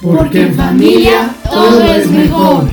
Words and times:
Porque 0.00 0.42
en 0.42 0.54
familia 0.54 1.34
todo 1.50 1.82
es 1.82 2.08
mejor. 2.08 2.70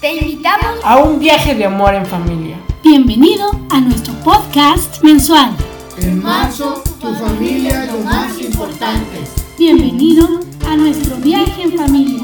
Te 0.00 0.14
invitamos 0.14 0.78
a 0.84 0.98
un 0.98 1.18
viaje 1.18 1.56
de 1.56 1.64
amor 1.64 1.94
en 1.94 2.06
familia. 2.06 2.60
Bienvenido 2.84 3.50
a 3.70 3.80
nuestro 3.80 4.14
podcast 4.22 5.02
mensual. 5.02 5.56
En 5.98 6.22
marzo, 6.22 6.80
tu 7.00 7.12
familia 7.14 7.84
es 7.84 7.92
lo 7.92 7.98
más 7.98 8.40
importante. 8.40 9.18
Bienvenido 9.58 10.28
a 10.68 10.76
nuestro 10.76 11.16
viaje 11.16 11.62
en 11.62 11.76
familia. 11.76 12.22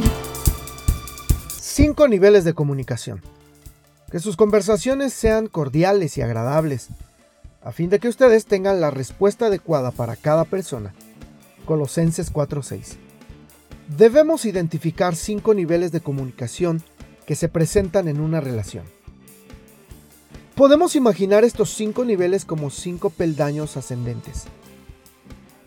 Cinco 1.61 2.07
niveles 2.07 2.45
de 2.45 2.55
comunicación. 2.55 3.23
Que 4.13 4.21
sus 4.21 4.37
conversaciones 4.37 5.13
sean 5.13 5.49
cordiales 5.49 6.17
y 6.19 6.23
agradables, 6.23 6.91
a 7.65 7.73
fin 7.73 7.91
de 7.91 7.99
que 7.99 8.09
ustedes 8.09 8.47
tengan 8.47 8.81
la 8.81 8.93
respuesta 8.93 9.47
adecuada 9.47 9.91
para 9.91 10.15
cada 10.15 10.45
persona. 10.45 10.95
Colosenses 11.65 12.33
4:6. 12.33 13.06
Debemos 13.89 14.45
identificar 14.45 15.15
cinco 15.15 15.55
niveles 15.55 15.93
de 15.93 16.01
comunicación 16.01 16.83
que 17.25 17.37
se 17.37 17.49
presentan 17.49 18.09
en 18.09 18.21
una 18.21 18.41
relación. 18.41 18.85
Podemos 20.57 20.97
imaginar 20.97 21.45
estos 21.45 21.71
cinco 21.71 22.05
niveles 22.05 22.45
como 22.45 22.71
cinco 22.71 23.11
peldaños 23.11 23.77
ascendentes, 23.77 24.45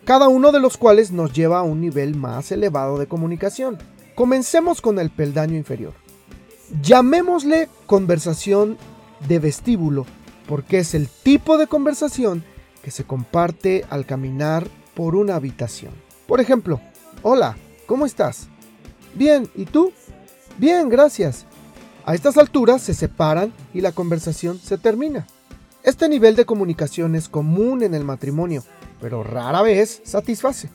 cada 0.04 0.28
uno 0.28 0.52
de 0.52 0.60
los 0.60 0.76
cuales 0.76 1.12
nos 1.12 1.32
lleva 1.32 1.60
a 1.60 1.62
un 1.62 1.80
nivel 1.80 2.14
más 2.14 2.52
elevado 2.52 2.98
de 2.98 3.06
comunicación. 3.06 3.78
Comencemos 4.14 4.82
con 4.82 4.98
el 4.98 5.08
peldaño 5.08 5.56
inferior. 5.56 5.94
Llamémosle 6.82 7.68
conversación 7.86 8.76
de 9.28 9.38
vestíbulo, 9.38 10.04
porque 10.46 10.80
es 10.80 10.94
el 10.94 11.08
tipo 11.08 11.56
de 11.56 11.68
conversación 11.68 12.44
que 12.82 12.90
se 12.90 13.04
comparte 13.04 13.86
al 13.88 14.04
caminar 14.04 14.66
por 14.94 15.14
una 15.14 15.36
habitación. 15.36 15.92
Por 16.26 16.40
ejemplo, 16.40 16.80
hola, 17.22 17.56
¿Cómo 17.90 18.06
estás? 18.06 18.46
Bien, 19.14 19.50
¿y 19.56 19.64
tú? 19.64 19.92
Bien, 20.58 20.88
gracias. 20.88 21.44
A 22.04 22.14
estas 22.14 22.38
alturas 22.38 22.82
se 22.82 22.94
separan 22.94 23.52
y 23.74 23.80
la 23.80 23.90
conversación 23.90 24.60
se 24.60 24.78
termina. 24.78 25.26
Este 25.82 26.08
nivel 26.08 26.36
de 26.36 26.44
comunicación 26.44 27.16
es 27.16 27.28
común 27.28 27.82
en 27.82 27.94
el 27.94 28.04
matrimonio, 28.04 28.62
pero 29.00 29.24
rara 29.24 29.60
vez 29.62 30.02
satisface. 30.04 30.70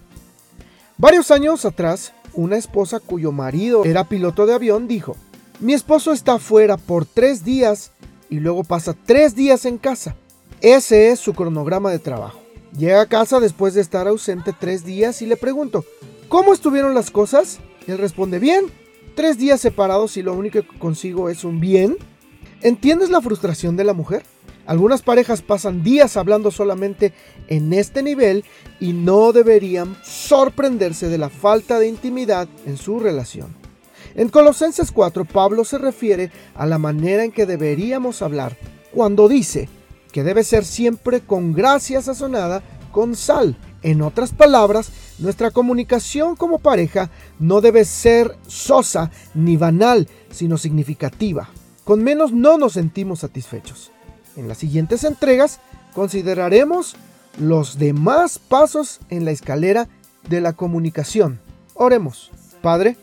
Varios 0.98 1.32
años 1.32 1.64
atrás, 1.64 2.12
una 2.34 2.58
esposa 2.58 3.00
cuyo 3.00 3.32
marido 3.32 3.86
era 3.86 4.10
piloto 4.10 4.46
de 4.46 4.56
avión 4.56 4.90
dijo, 4.90 5.16
mi 5.62 5.72
esposo 5.72 6.12
está 6.12 6.38
fuera 6.38 6.76
por 6.76 7.06
tres 7.06 7.46
días 7.46 7.92
y 8.30 8.42
luego 8.42 8.66
pasa 8.66 8.94
tres 9.06 9.36
días 9.36 9.64
en 9.64 9.78
casa. 9.78 10.18
Ese 10.60 11.12
es 11.12 11.22
su 11.22 11.34
cronograma 11.34 11.92
de 11.92 12.00
trabajo. 12.00 12.42
Llega 12.78 13.00
a 13.00 13.08
casa 13.08 13.40
después 13.40 13.74
de 13.74 13.80
estar 13.80 14.06
ausente 14.06 14.52
tres 14.52 14.84
días 14.84 15.22
y 15.22 15.28
le 15.28 15.38
pregunto, 15.38 15.86
¿Cómo 16.30 16.54
estuvieron 16.54 16.94
las 16.94 17.12
cosas? 17.12 17.60
Él 17.88 17.98
responde, 17.98 18.40
bien. 18.40 18.66
Tres 19.16 19.38
días 19.38 19.62
separados 19.62 20.18
y 20.18 20.24
lo 20.24 20.34
único 20.34 20.62
que 20.62 20.80
consigo 20.80 21.30
es 21.30 21.44
un 21.44 21.60
bien. 21.60 21.98
¿Entiendes 22.62 23.10
la 23.10 23.22
frustración 23.22 23.78
de 23.78 23.84
la 23.84 23.94
mujer? 23.94 24.24
Algunas 24.66 25.04
parejas 25.04 25.44
pasan 25.44 25.84
días 25.84 26.18
hablando 26.18 26.50
solamente 26.50 27.14
en 27.48 27.72
este 27.74 28.02
nivel 28.02 28.44
y 28.80 28.94
no 28.94 29.32
deberían 29.32 29.96
sorprenderse 30.04 31.08
de 31.08 31.20
la 31.20 31.30
falta 31.30 31.78
de 31.78 31.88
intimidad 31.88 32.48
en 32.66 32.78
su 32.78 33.00
relación. 33.00 33.56
En 34.16 34.30
Colosenses 34.30 34.92
4, 34.92 35.26
Pablo 35.26 35.64
se 35.64 35.78
refiere 35.78 36.32
a 36.56 36.66
la 36.66 36.80
manera 36.80 37.24
en 37.24 37.32
que 37.32 37.46
deberíamos 37.46 38.24
hablar 38.24 38.58
cuando 38.92 39.28
dice 39.28 39.70
que 40.12 40.24
debe 40.24 40.44
ser 40.44 40.66
siempre 40.66 41.22
con 41.22 41.54
gracia 41.54 42.02
sazonada 42.02 42.64
con 42.92 43.16
sal. 43.16 43.58
En 43.86 44.02
otras 44.02 44.32
palabras, 44.32 44.92
nuestra 45.20 45.52
comunicación 45.52 46.36
como 46.36 46.58
pareja 46.58 47.12
no 47.38 47.62
debe 47.62 47.86
ser 47.86 48.36
sosa 48.48 49.12
ni 49.36 49.58
banal, 49.58 50.10
sino 50.32 50.58
significativa. 50.58 51.50
Con 51.84 52.04
menos 52.04 52.32
no 52.32 52.58
nos 52.58 52.74
sentimos 52.74 53.20
satisfechos. 53.20 53.92
En 54.38 54.48
las 54.48 54.58
siguientes 54.58 55.04
entregas 55.04 55.60
consideraremos 55.94 56.96
los 57.38 57.78
demás 57.78 58.40
pasos 58.40 59.02
en 59.12 59.24
la 59.24 59.30
escalera 59.30 59.88
de 60.28 60.42
la 60.42 60.54
comunicación. 60.54 61.40
Oremos. 61.76 62.32
Padre, 62.64 62.98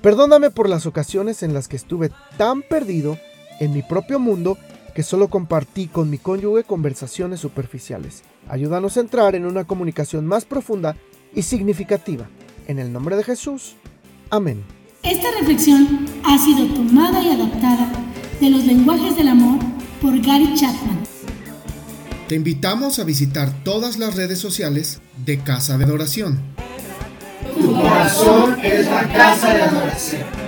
perdóname 0.00 0.50
por 0.50 0.70
las 0.70 0.86
ocasiones 0.86 1.42
en 1.42 1.52
las 1.52 1.68
que 1.68 1.76
estuve 1.76 2.10
tan 2.38 2.62
perdido 2.62 3.18
en 3.60 3.74
mi 3.74 3.82
propio 3.82 4.18
mundo 4.18 4.56
que 4.94 5.02
solo 5.02 5.28
compartí 5.28 5.88
con 5.88 6.08
mi 6.08 6.16
cónyuge 6.16 6.64
conversaciones 6.64 7.38
superficiales. 7.40 8.22
Ayúdanos 8.48 8.96
a 8.96 9.00
entrar 9.00 9.34
en 9.34 9.46
una 9.46 9.64
comunicación 9.64 10.26
más 10.26 10.44
profunda 10.44 10.96
y 11.34 11.42
significativa. 11.42 12.28
En 12.66 12.78
el 12.78 12.92
nombre 12.92 13.16
de 13.16 13.24
Jesús. 13.24 13.76
Amén. 14.30 14.64
Esta 15.02 15.28
reflexión 15.38 16.06
ha 16.24 16.38
sido 16.38 16.66
tomada 16.74 17.22
y 17.22 17.30
adaptada 17.30 17.88
de 18.40 18.50
los 18.50 18.64
lenguajes 18.64 19.16
del 19.16 19.28
amor 19.28 19.58
por 20.00 20.20
Gary 20.20 20.54
Chapman. 20.54 21.02
Te 22.28 22.34
invitamos 22.34 22.98
a 22.98 23.04
visitar 23.04 23.52
todas 23.62 23.98
las 23.98 24.16
redes 24.16 24.40
sociales 24.40 25.00
de 25.24 25.38
Casa 25.38 25.78
de 25.78 25.84
Adoración. 25.84 26.40
Tu 27.54 27.72
corazón 27.72 28.58
es 28.64 28.86
la 28.86 29.08
casa 29.12 29.54
de 29.54 29.62
adoración. 29.62 30.45